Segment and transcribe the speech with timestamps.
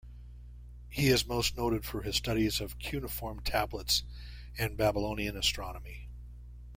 [0.89, 4.01] He is most noted for his studies of cuneiform tablets
[4.57, 6.09] and Babylonian astronomy.